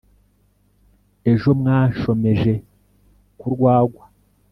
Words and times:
ejo 1.31 1.49
wanshomeje 1.65 2.53
ku 3.39 3.45
rwagwa". 3.53 4.03